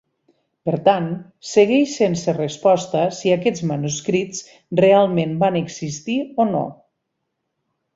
Per 0.69 0.73
tant, 0.87 1.09
segueix 1.49 1.91
sense 1.99 2.35
resposta 2.39 3.05
si 3.19 3.35
aquests 3.37 3.69
manuscrits 3.75 4.43
realment 4.85 5.41
van 5.47 5.63
existir 5.65 6.21
o 6.47 6.53
no. 6.55 6.69